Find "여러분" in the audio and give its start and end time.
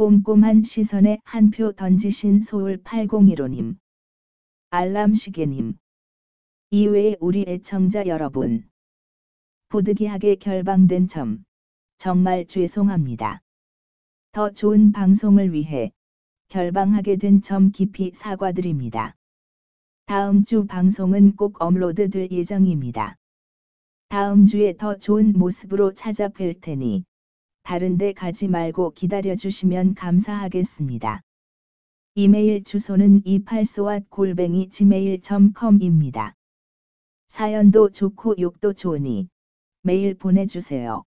8.06-8.64